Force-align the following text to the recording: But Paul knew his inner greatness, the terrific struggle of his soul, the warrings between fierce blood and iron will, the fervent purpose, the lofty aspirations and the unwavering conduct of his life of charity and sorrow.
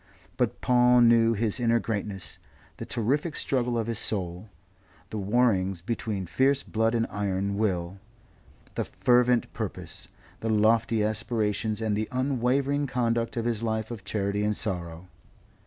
But 0.35 0.61
Paul 0.61 1.01
knew 1.01 1.33
his 1.35 1.59
inner 1.59 1.77
greatness, 1.77 2.39
the 2.77 2.87
terrific 2.87 3.35
struggle 3.35 3.77
of 3.77 3.85
his 3.85 3.99
soul, 3.99 4.49
the 5.11 5.19
warrings 5.19 5.81
between 5.83 6.25
fierce 6.25 6.63
blood 6.63 6.95
and 6.95 7.05
iron 7.11 7.55
will, 7.55 7.99
the 8.73 8.83
fervent 8.85 9.53
purpose, 9.53 10.07
the 10.39 10.49
lofty 10.49 11.03
aspirations 11.03 11.81
and 11.81 11.95
the 11.95 12.09
unwavering 12.11 12.87
conduct 12.87 13.37
of 13.37 13.45
his 13.45 13.61
life 13.61 13.91
of 13.91 14.03
charity 14.03 14.43
and 14.43 14.57
sorrow. 14.57 15.07